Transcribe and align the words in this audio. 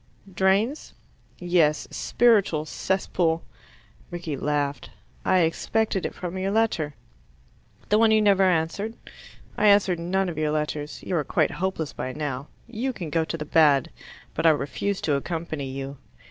"Drains?" 0.33 0.95
"Yes. 1.37 1.85
A 1.85 1.93
spiritual 1.93 2.65
cesspool." 2.65 3.43
Rickie 4.09 4.35
laughed. 4.35 4.89
"I 5.23 5.41
expected 5.41 6.07
it 6.07 6.15
from 6.15 6.39
your 6.39 6.49
letter." 6.49 6.95
"The 7.89 7.99
one 7.99 8.09
you 8.09 8.19
never 8.19 8.41
answered?" 8.41 8.95
"I 9.59 9.67
answer 9.67 9.95
none 9.95 10.27
of 10.27 10.39
your 10.39 10.49
letters. 10.49 11.03
You 11.03 11.17
are 11.17 11.23
quite 11.23 11.51
hopeless 11.51 11.93
by 11.93 12.13
now. 12.13 12.47
You 12.65 12.93
can 12.93 13.11
go 13.11 13.23
to 13.23 13.37
the 13.37 13.45
bad. 13.45 13.91
But 14.33 14.47
I 14.47 14.49
refuse 14.49 15.01
to 15.01 15.13
accompany 15.13 15.69
you. 15.69 15.97